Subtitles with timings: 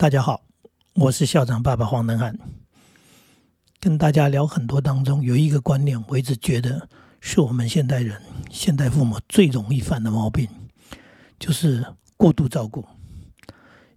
[0.00, 0.42] 大家好，
[0.94, 2.38] 我是校长爸爸黄能汉，
[3.80, 6.88] 跟大家聊很多当中有一个观念，我一直觉得
[7.20, 10.48] 是我们现代人、现代父母最容易犯的毛病，
[11.40, 11.84] 就是
[12.16, 12.86] 过度照顾。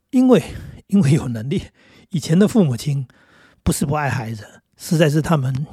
[0.09, 0.41] 因为
[0.87, 1.61] 因为有能力，
[2.09, 3.07] 以前的父母亲
[3.61, 4.43] 不是不爱孩子，
[4.77, 5.67] 实在是他们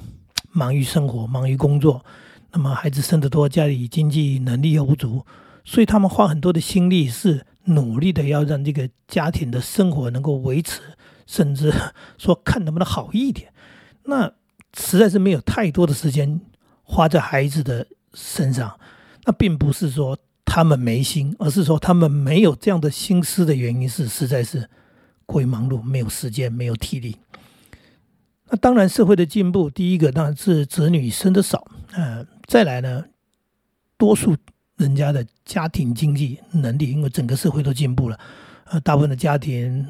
[0.50, 2.04] 忙于生活、忙于工作，
[2.52, 5.24] 那么孩子生得多，家里经济能力又不足，
[5.64, 7.46] 所以他们花很多的心力是。
[7.69, 10.81] 努力的要让这个家庭的生活能够维持，
[11.26, 11.72] 甚至
[12.18, 13.53] 说看能不能好一点，
[14.04, 14.32] 那
[14.76, 16.40] 实在是没有太多的时间
[16.82, 18.79] 花在孩子的身上。
[19.25, 24.68] 那并不是说他们没心，而是说他们没有这样的心思的原因是实在是
[25.26, 27.17] 过于忙碌，没有时间，没有体力。
[28.50, 33.05] 那当然，社会的进步，第一个当然是子女生的少，呃，再来呢，
[33.98, 34.34] 多数。
[34.78, 38.19] 人家的家庭经济能力，因为整个社会都进步了，
[38.70, 39.87] 呃，大部分的家庭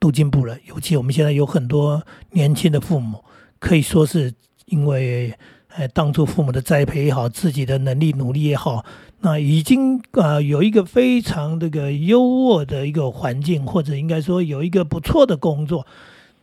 [0.00, 0.58] 都进步了。
[0.66, 3.24] 尤其我们现在有很多年轻的父母，
[3.60, 4.34] 可以说是
[4.66, 5.32] 因为，
[5.68, 8.84] 呃，当初父母的栽培也好，自己的能力努力也好，
[9.20, 15.86] 那已经啊有一个非常这个优渥的一个环境，或者应该说有一个不错的工作。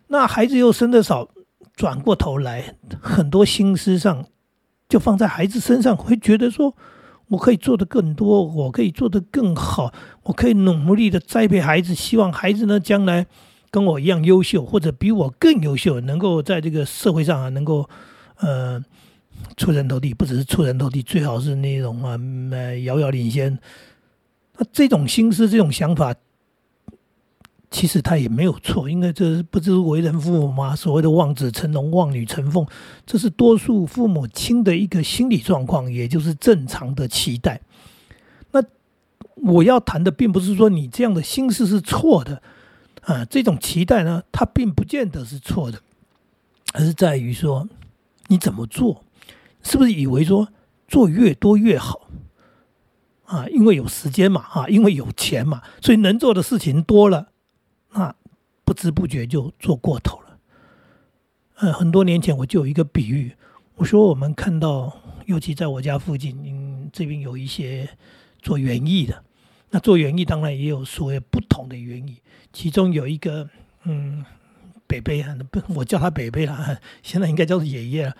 [0.07, 1.27] 那孩子又生的少，
[1.75, 4.25] 转过头来，很多心思上
[4.87, 6.73] 就放在孩子身上，会觉得说。
[7.31, 9.93] 我可以做的更多，我可以做的更好，
[10.23, 13.25] 我可以努力的栽培孩子，希望孩子呢将来
[13.69, 17.89] 跟我一样优秀，或者比我更优秀，能够在这个社会上啊能够
[18.39, 18.83] 呃
[19.55, 22.19] 出人头地，不只是出人头地，最好是那种啊
[22.51, 23.57] 呃遥遥领先。
[24.57, 26.13] 那这种心思，这种想法。
[27.71, 30.75] 其实他也没有错，因为这不是为人父母吗？
[30.75, 32.67] 所谓的望子成龙、望女成凤，
[33.05, 37.61] 这是多数父母亲的一个心理状况，也就是正常的期待。
[38.51, 38.61] 那
[39.35, 42.41] 我要谈的并不是说你这样的心思是错的
[43.03, 45.79] 啊，这种期待呢，它并不见得是错的，
[46.73, 47.69] 而是在于说
[48.27, 49.05] 你怎么做，
[49.63, 50.49] 是不是以为说
[50.89, 52.09] 做越多越好
[53.23, 53.47] 啊？
[53.47, 57.29] 因为有时间嘛，啊，因为有钱嘛，所以能做的事情多了。
[58.71, 60.37] 不知不觉就做过头了。
[61.57, 63.35] 呃，很多年前我就有一个比喻，
[63.75, 67.89] 我说我们看到，尤其在我家附近，嗯，这边有一些
[68.41, 69.25] 做园艺的。
[69.71, 72.21] 那做园艺当然也有所谓不同的园艺，
[72.53, 73.49] 其中有一个，
[73.83, 74.23] 嗯，
[74.87, 78.15] 北北啊，不，我叫他北北了， 现在应该叫做爷爷了。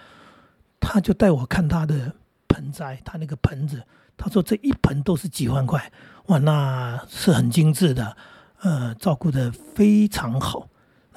[0.82, 2.14] 他就带我看他的
[2.50, 3.84] 盆栽，他那个盆子，
[4.18, 5.90] 他说这一盆都是几万块，
[6.26, 8.18] 哇，那是很精致的。
[8.62, 10.68] 呃，照顾的非常好，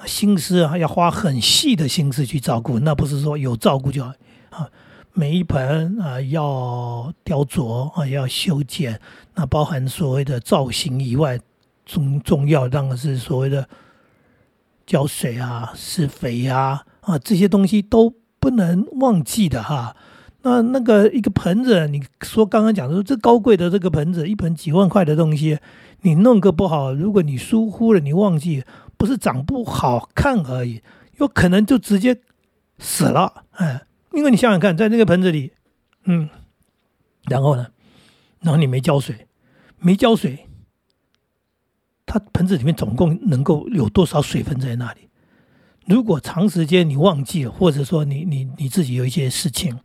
[0.05, 4.11] 心思啊要花很细的心思去照顾，那不是说有照顾就好
[4.49, 4.69] 啊。
[5.13, 8.99] 每一盆啊要雕琢啊要修剪，
[9.35, 11.39] 那包含所谓的造型以外，
[11.85, 13.69] 重重要当然是所谓的
[14.85, 19.95] 浇水啊、施肥呀啊这些东西都不能忘记的哈。
[20.45, 25.57] 那那个一个盆子，你说刚刚讲的说这高贵的这个盆子，一盆几万块的东西。
[26.01, 28.63] 你弄个不好，如果你疏忽了，你忘记，
[28.95, 30.83] 不是长不好看而已，
[31.17, 32.21] 有可能就直接
[32.77, 33.43] 死了。
[33.53, 35.51] 哎，因为你想想看，在那个盆子里，
[36.03, 36.29] 嗯，
[37.23, 37.65] 然后呢，
[38.41, 39.25] 然后你没浇水，
[39.79, 40.45] 没浇水，
[42.05, 45.09] 它盆子里面总共能够有多少水分在那里？
[45.87, 49.79] 如果长时间你忘记了，或者说你你你自己有一些事情。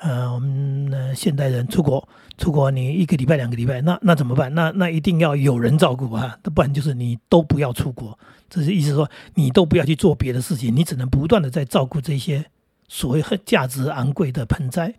[0.00, 4.54] 呃，我们现代人出国，出国你一个礼拜、两个礼拜，那那怎么办？
[4.54, 8.18] 那那一定要有人照顾啊，不然就是你都不要出国。
[8.48, 12.46] 这是意思说，你都不要去做别的事情，你只能不断的在照顾这些
[12.88, 14.94] 所谓很价值昂贵的盆栽。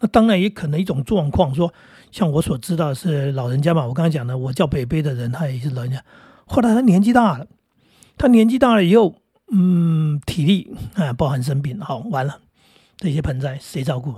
[0.00, 1.72] 那当然也可能一种状况，说
[2.10, 6.02] 像我所知道是老人家嘛，我刚才讲的，我叫北北的人，他也是老人家。
[6.46, 7.46] 后来他年纪大了，
[8.16, 9.16] 他年纪大了以后，
[9.52, 12.40] 嗯，体力啊，包含生病，好完了，
[12.96, 14.14] 这些盆栽谁照顾？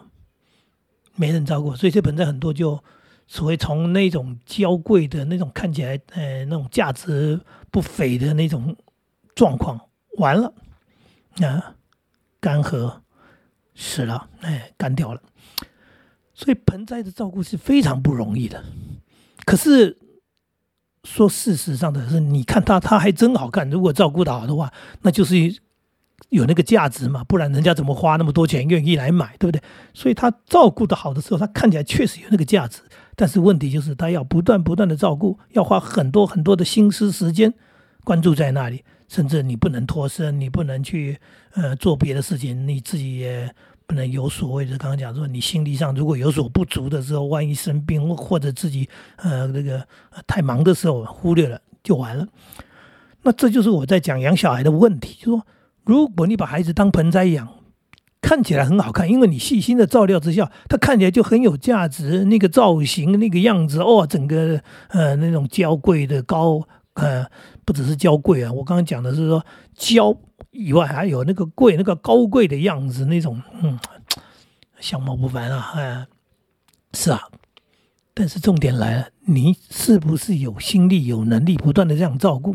[1.17, 2.83] 没人照顾，所以这盆栽很多就
[3.27, 7.41] 所谓从那种娇贵的那种看起来，呃，那种价值
[7.71, 8.77] 不菲的那种
[9.35, 9.81] 状况，
[10.19, 10.53] 完了
[11.41, 11.75] 啊，
[12.41, 13.01] 干涸
[13.75, 15.23] 死了，哎，干掉了。
[16.33, 18.65] 所以盆栽的照顾是非常不容易的。
[19.45, 19.99] 可是
[21.05, 23.69] 说事实上的是，你看它，它还真好看。
[23.69, 24.73] 如果照顾的好的话，
[25.03, 25.35] 那就是。
[26.29, 27.25] 有那个价值嘛？
[27.25, 29.61] 不然人家怎么花那么多钱愿意来买，对不对？
[29.93, 32.81] 所以他照顾的好的时候，他看起来确实有那个价值。
[33.17, 37.53] 但是问题就是他要不断不断的照顾，要花很多很多的心思时间
[38.05, 41.19] 关注在那里，甚至你不能脱身，你不能去
[41.55, 43.53] 呃做别的事情，你自己也
[43.87, 44.79] 不能有所谓的。
[44.79, 49.87] 刚刚讲说，你心理上如果有所不足的时候，万一生病或者自己呃那个
[50.27, 52.27] 太忙的时候忽略了就完了。
[53.23, 55.47] 那这就是我在讲养小孩的问题，就说
[55.91, 57.49] 如果你把孩子当盆栽养，
[58.23, 66.63] 看起来很好看，因为你细心的照料之下，它看起来就很有价值，那个造型、那个样子，哦，整个呃那种娇贵的高，
[66.95, 67.27] 呃，
[67.65, 69.45] 不只是娇贵啊，我刚刚讲的是说
[69.75, 70.17] 娇
[70.53, 73.77] 以外还有那个贵、那个高贵的样子，那种嗯，
[74.79, 76.07] 相貌不凡啊，哎，
[76.93, 77.21] 是啊。
[78.15, 82.55] 但是重点来了，你是不是有心力、有能力不断的这样照顾？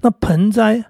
[0.00, 0.84] 那盆栽，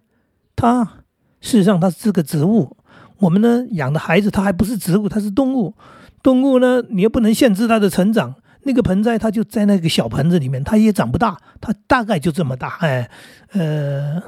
[0.55, 1.05] 它
[1.40, 2.76] 事实上它是个植物，
[3.19, 5.75] 我们呢养的孩子它还不是植物，它是动物。
[6.23, 8.35] 动物呢，你又不能限制它的成长。
[8.64, 12.76] 那个盆栽它就在那个小盆子里面，它也长不大，它大概就这么大。
[12.81, 13.08] 哎，
[13.52, 14.20] 呃，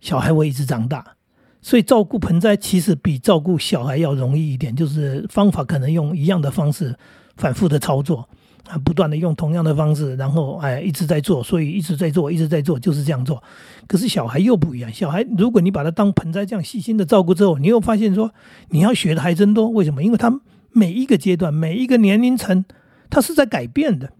[0.00, 1.14] 小孩会一直长大，
[1.62, 6.94] 所以照顾盆栽其实比照顾小孩要容易一点，就是方法可能用一样的方式
[7.36, 8.28] 反复的操作。
[8.68, 13.42] 啊，不断的用同样的方式，然后哎一直在做，所以一直在做，一直在做，就是这样做。
[13.86, 18.32] 可是小孩又不一样，小孩如果你把他当盆栽这样细心的照顾之后，你又发现说
[18.70, 19.68] 你要学的还真多。
[19.68, 20.02] 为什么？
[20.02, 20.40] 因为他
[20.72, 22.64] 每一个阶段、每一个年龄层，
[23.08, 24.10] 他是在改变的。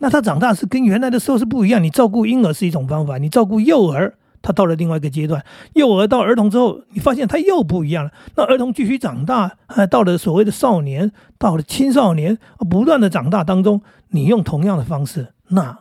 [0.00, 1.82] 那他长大是跟原来的时候是不一样。
[1.82, 4.14] 你照顾婴儿是一种方法，你照顾幼儿。
[4.44, 5.42] 他到了另外一个阶段，
[5.72, 8.12] 幼儿到儿童之后，你发现他又不一样了。
[8.36, 12.36] 那儿童继续长大，啊，到了所谓的少年，到了青少年，
[12.70, 13.80] 不断的长大当中，
[14.10, 15.78] 你用同样的方式，那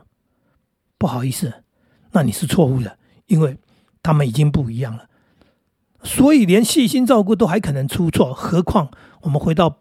[0.98, 1.54] 不好意思，
[2.14, 3.58] 那你是错误的，因为
[4.02, 5.08] 他们已经不一样了。
[6.02, 8.90] 所以连细心照顾都还可能出错，何况
[9.24, 9.80] 我们回到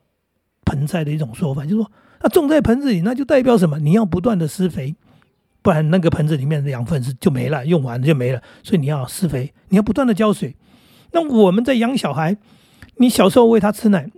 [0.64, 3.78] 盆栽的一种说法，就是说，那种在盆子里，那就代表什么？
[3.78, 4.96] 你要不断的施肥。
[5.62, 8.42] 不然那个盆子里面的养分是就没了，用完了就没了。
[8.62, 10.56] 所以你要施肥，你要不断的浇水。
[11.12, 12.36] 那我们在养小孩，
[12.96, 14.10] 你小时候喂他吃奶，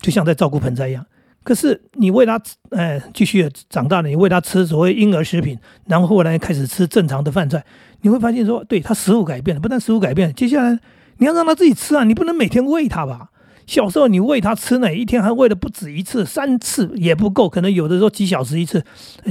[0.00, 1.06] 就像在照顾盆栽一样。
[1.42, 2.40] 可是你喂他，
[2.70, 5.56] 哎，继续长大了，你喂他吃所谓婴儿食品，
[5.86, 7.64] 然后后来开始吃正常的饭菜，
[8.00, 10.78] 你会发现说，对他食物改变了，不但食物改变了，接下来
[11.18, 13.30] 你要让他自己吃啊，你不能每天喂他吧。
[13.66, 18.84] 小时候你喂他吃奶，一天还喂的不止一次，三次也不够，可能有的时候几小时一次，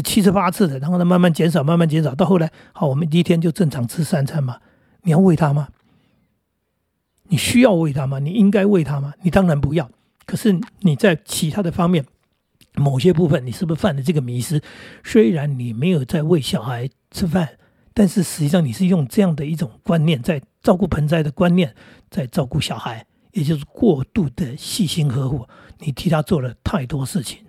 [0.04, 4.58] 七次八次的，然后呢慢慢减少，慢慢减少，到后来，好，我们第一天就正常吃三餐嘛。
[5.04, 5.70] 你要喂他吗？
[7.30, 8.20] 你需要喂他吗？
[8.20, 9.14] 你应该喂他吗？
[9.24, 9.90] 你当然不要。
[10.26, 12.06] 可是你在其他的方面，
[12.76, 14.62] 某些部分，你是不是犯了这个迷失？
[15.04, 17.50] 虽然你没有在喂小孩吃饭，
[17.94, 21.74] 但是实际上你是用这样的一种观念，在照顾盆栽的观念，
[22.10, 23.06] 在照顾小孩。
[23.36, 25.46] 也就是过度的细心呵护，
[25.80, 27.40] 你替他做了太多事情，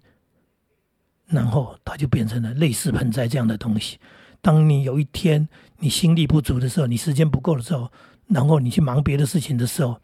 [1.27, 3.99] 然后他就变成了类似盆栽这样的东西。
[4.43, 5.49] 当你有一天
[5.79, 7.89] 你心力不足的时候，你时间不够的时候，
[8.27, 10.01] 然后你去忙别的事情的时候，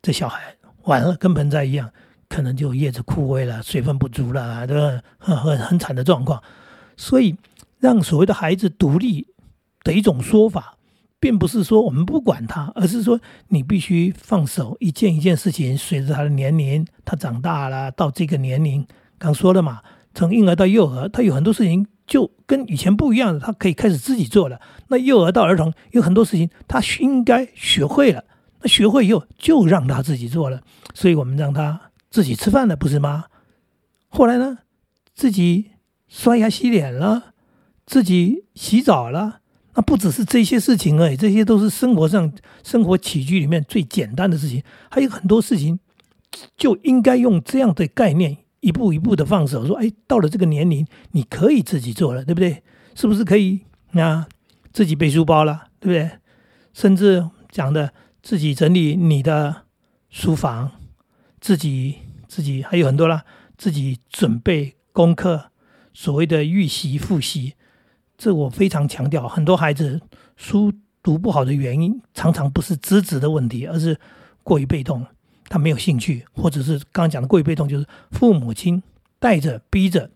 [0.00, 1.90] 这小孩完了，跟盆栽一样，
[2.28, 5.02] 可能就叶子枯萎了，水分不足了，对吧？
[5.18, 6.40] 很很很惨的状况。
[6.96, 7.36] 所以，
[7.80, 9.26] 让所谓的孩子独立
[9.82, 10.75] 的一种说法。
[11.26, 18.86] 并不是说我们不管他，而是说你必须放手，一件一件事情，随着他的年龄，他长大了，到这个年龄，
[19.18, 19.82] 刚说了嘛，
[20.14, 24.60] 从婴儿到幼儿，他有很多事情就跟以前不一样了，他可以开始自己做了。
[24.86, 28.22] 那幼儿到儿童，有很多事情他应该学会了，
[28.60, 30.62] 那学会以后就让他自己做了。
[30.94, 33.24] 所以我们让他自己吃饭了，不是吗？
[34.06, 34.58] 后来呢，
[35.12, 35.72] 自己
[36.06, 37.34] 刷牙洗脸了，
[37.84, 39.40] 自己洗澡了。
[39.76, 42.32] 那不只是这些事情而已，这些都是生活上、
[42.64, 44.62] 生活起居里面最简单的事情。
[44.90, 45.78] 还有很多事情，
[46.56, 52.62] 就应该用这样的概念，一步一步的放手，说：“哎，到了这个年龄，你可以自己做了，对不对？
[52.94, 53.60] 是不是可以
[53.92, 54.26] 啊？
[54.72, 56.18] 自己背书包了，对不对？
[56.72, 57.92] 甚至讲的
[58.22, 59.64] 自己整理你的
[60.08, 60.72] 书房，
[61.38, 63.24] 自己自己还有很多啦，
[63.58, 65.50] 自己准备功课，
[65.92, 67.52] 所谓的预习、复习。”
[68.18, 70.00] 这我非常强调，很多孩子
[70.36, 73.98] 书读不好的原因，常常不是资质的问题，而是
[74.42, 75.06] 过于被动，
[75.48, 78.82] 他没有兴趣，或者是刚刚讲的过于被动，就是父母亲
[79.18, 80.10] 带着逼着，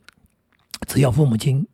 [0.87, 1.67] 只要父母亲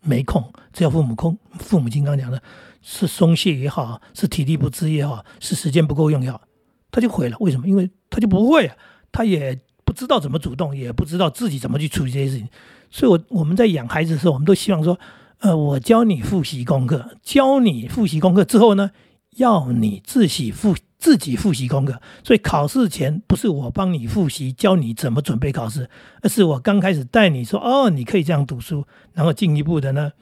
[0.00, 2.42] 没空，只要父母空，父母亲刚讲的
[2.82, 6.42] 是松懈也好，是体力不支也好，是时间不够用也好，
[6.90, 7.36] 他就毁了。
[7.38, 7.68] 为什么？
[7.68, 8.70] 因为他就不会，
[9.12, 12.48] 他也不知道怎么主动，也不知道自己怎么去处理这些事情。
[12.90, 14.98] 所以，我我们在养孩子的时候，我们都希望说。
[15.42, 18.92] 呃，我教你复习功课，教你复习功课之后呢，
[19.36, 22.00] 要你自己复自己复习功课。
[22.22, 25.90] 所以考试前不是我帮你复习，教你怎么准备考试，
[26.22, 30.12] 而是我刚开始带你说，哦，你可以这样读书，然后进一步的呢，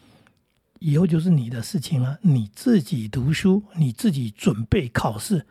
[0.79, 5.45] 以后就是你的事情了，你自己读书，你自己准备考试。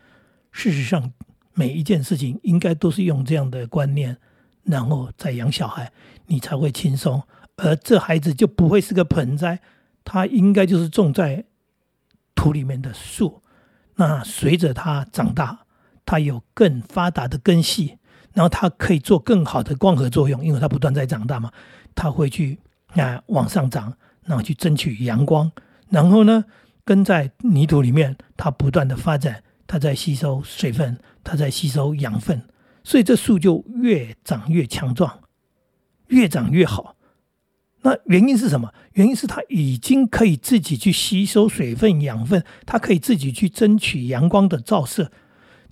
[0.52, 1.14] 事实上，
[1.54, 4.18] 每一件事情应该都是用这样的观念，
[4.64, 5.92] 然后再养小孩，
[6.26, 7.22] 你才会轻松。
[7.62, 9.60] 而这孩子就不会是个盆栽，
[10.04, 11.46] 他应该就是种在
[12.34, 13.42] 土里面的树，
[13.96, 15.66] 那随着它长大，
[16.06, 17.98] 它有更发达的根系，
[18.34, 21.52] 然后它可以做更好的光合作用，因为它不断在长大嘛，
[21.94, 22.58] 它会去
[22.94, 25.52] 啊往上涨，然后去争取阳光，
[25.90, 26.46] 然后呢，
[26.86, 32.42] 根在泥土里面，它不断的发展，它在吸收水分，它在吸收养分，
[32.86, 35.20] 所以这树就越长越强壮，
[36.08, 36.96] 越长越好。
[37.82, 38.72] 那原因是什么？
[38.94, 45.10] 原因是它已经可以自己去吸收水分、养分，它可以自己去争取阳光的照射。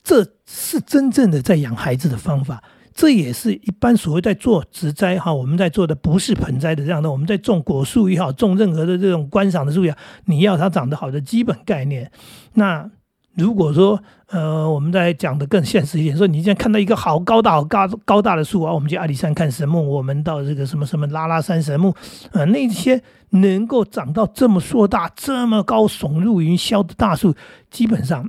[0.03, 2.63] 这是真正的在养孩子的方法。
[2.93, 12.09] 这也是一般所谓在做植栽哈，我们在做的不是盆栽的这样的，我们在种果树也好，种任何的这种观赏的树也好，你要它长得好的基本概念。
[12.53, 12.89] 那
[13.37, 21.95] 如果说，呃，我们在讲的更现实一点，说你现在看到一个好高大、好高高大的树啊，我们去阿里山看神木，我们到这个什么什么拉拉山神木，
[22.31, 27.35] 呃，那些能够长到这么硕大、这么高、耸入云霄的大树，
[27.69, 28.27] 基本上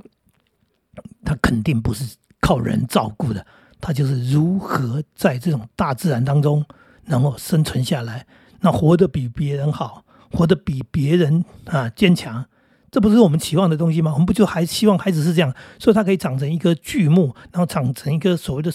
[1.25, 3.43] 它肯定不是靠人照顾的，
[3.81, 6.63] 它就是如何在这种大自然当中，
[7.05, 8.27] 能够生存下来，
[8.61, 12.45] 那活得比别人好，活得比别人啊坚强。
[12.91, 14.11] 这不是我们期望的东西吗？
[14.11, 18.71] 我们不就还希望孩子是这样，所以他可以长成一个巨木，然后长成一个所谓的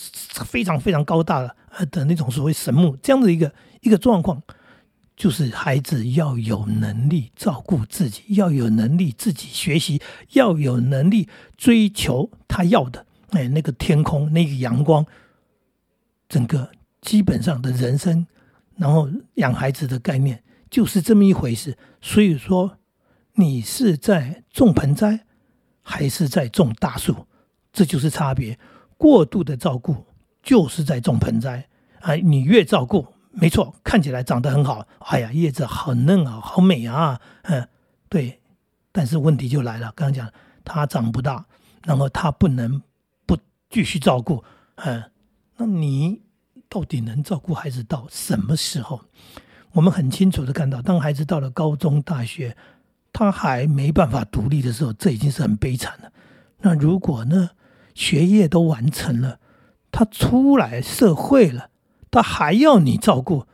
[0.46, 4.40] 非常非常高大的呃的那种所谓神木，这样的一个一个状况，
[5.16, 10.00] 就是孩子要有能力照顾自己，要有能力自己学习，
[10.34, 15.04] 要有能力追求他要的，哎，那个天空，那个阳光，
[16.28, 18.26] 整个基本上的人生，
[18.76, 21.76] 然后养孩子的概念就是这么一回事。
[22.00, 22.78] 所以说。
[23.36, 25.26] 你是在种盆栽，
[25.82, 27.26] 还是在种大树？
[27.72, 28.58] 这就是差别。
[28.96, 30.06] 过度的照顾
[30.40, 31.68] 就是在种盆栽
[32.00, 32.14] 啊！
[32.14, 34.86] 你越照顾，没错，看起来长得很好。
[35.00, 37.68] 哎呀，叶子好嫩啊，好美啊，嗯，
[38.08, 38.40] 对。
[38.92, 40.32] 但是问题就来了，刚刚讲
[40.64, 41.44] 它长不大，
[41.82, 42.80] 然后它不能
[43.26, 43.36] 不
[43.68, 44.44] 继续照顾，
[44.76, 45.10] 嗯，
[45.56, 46.22] 那你
[46.68, 49.00] 到底能照顾孩子到什么时候？
[49.72, 52.56] 我们很清楚的看到，当孩子到了高中、大学。
[53.14, 56.10] 他还没办法独立的时候，这已经是很悲惨了。
[56.62, 57.50] 那如果呢，
[57.94, 59.38] 学业都完成了，
[59.92, 61.68] 他出来社会了，
[62.10, 63.46] 他还要你照顾，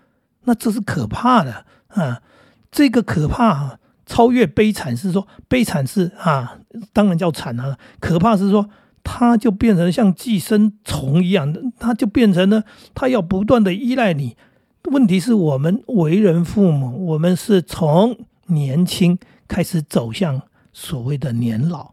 [0.44, 2.22] 那这是可怕的啊！
[2.70, 6.58] 这个可怕超越悲惨是说，悲惨是啊，
[6.94, 7.76] 当然叫惨啊。
[8.00, 8.70] 可怕是说，
[9.04, 12.64] 他就变成像寄生虫一样的，他就变成了
[12.94, 14.38] 他要不断的依赖你。
[14.84, 19.18] 问题是我们为人父母，我们是从年轻。
[19.50, 20.40] 开始走向
[20.72, 21.92] 所谓的年老，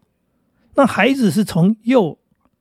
[0.76, 2.16] 那孩子是从幼，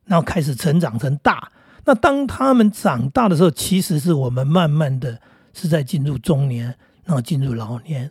[0.06, 1.52] 然后开始成长成大。
[1.86, 5.22] 那当他们长大的时候，其实是我们慢慢的
[5.54, 6.76] 是在进入中年，
[7.06, 8.10] 然后进入老年。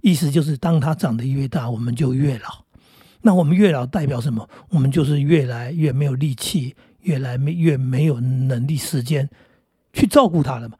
[0.00, 2.64] 意思就是，当他长得越大，我们就越老。
[3.22, 4.48] 那我们越老代表什么？
[4.68, 9.28] 我们就是越来越没有力气，越来越没有能力、时间
[9.92, 10.76] 去照顾他了嘛。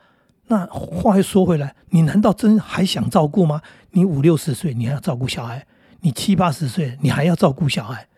[0.50, 3.60] 那话又说回来，你难道真还想照顾吗？
[3.90, 5.60] 你五六十岁，你还要照顾小孩；
[6.00, 8.08] 你七八十岁，你还要照顾小孩。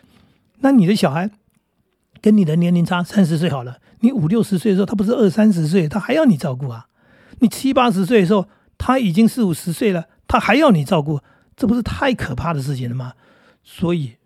[0.60, 1.28] 那你的小孩
[2.20, 6.86] 跟你的年龄差三十岁好了，你五六十岁的时候，他不是二三十岁，他还要你照顾啊？
[7.40, 8.46] 你七八十岁的时候，
[8.78, 11.20] 他已经四五十岁了，他还要你照顾，
[11.56, 13.14] 这不是太可怕的事情了吗？
[13.64, 14.18] 所以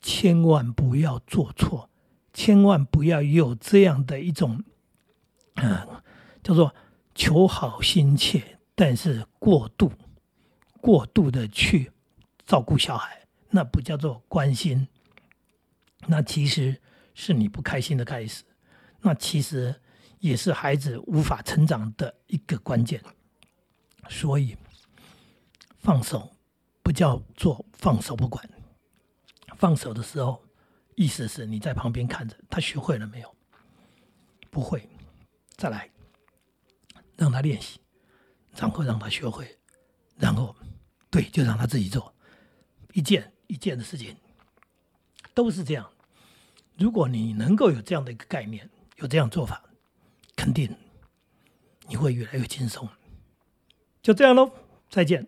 [0.00, 1.90] 千万不要做错，
[2.32, 4.62] 千万不要有这样的一种，
[5.56, 5.78] 嗯，
[6.44, 6.72] 叫做。
[7.18, 9.90] 求好心切，但是过度、
[10.80, 11.90] 过度的去
[12.46, 14.86] 照顾小孩，那不叫做关心，
[16.06, 16.80] 那其实
[17.14, 18.44] 是你不开心的开始，
[19.00, 19.74] 那其实
[20.20, 23.02] 也是孩子无法成长的一个关键。
[24.08, 24.56] 所以，
[25.78, 26.30] 放手
[26.84, 28.48] 不叫做放手不管，
[29.56, 30.40] 放手的时候，
[30.94, 33.34] 意思是你在旁边看着他学会了没有？
[34.50, 34.88] 不会，
[35.56, 35.90] 再来。
[37.18, 37.78] 让他练习，
[38.56, 39.58] 然后让他学会，
[40.16, 40.56] 然后，
[41.10, 42.14] 对，就让他自己做，
[42.94, 44.16] 一件一件的事情，
[45.34, 45.90] 都是这样。
[46.78, 49.62] 如果你能够有这样的一个概念，有这样做法，
[50.36, 50.74] 肯定
[51.88, 52.88] 你会越来越轻松。
[54.00, 54.50] 就这样喽，
[54.88, 55.26] 再见。